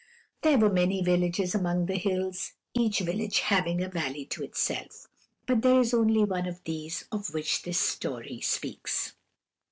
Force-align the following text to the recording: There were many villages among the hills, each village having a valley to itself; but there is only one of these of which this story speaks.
There 0.41 0.57
were 0.57 0.73
many 0.73 1.03
villages 1.03 1.53
among 1.53 1.85
the 1.85 1.93
hills, 1.95 2.53
each 2.73 3.01
village 3.01 3.41
having 3.41 3.83
a 3.83 3.87
valley 3.87 4.25
to 4.31 4.43
itself; 4.43 5.05
but 5.45 5.61
there 5.61 5.79
is 5.79 5.93
only 5.93 6.23
one 6.23 6.47
of 6.47 6.63
these 6.63 7.05
of 7.11 7.35
which 7.35 7.61
this 7.61 7.77
story 7.79 8.41
speaks. 8.41 9.13